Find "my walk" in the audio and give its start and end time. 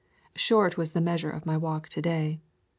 1.45-1.87